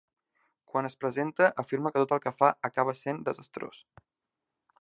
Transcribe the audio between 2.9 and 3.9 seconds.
sent desastrós".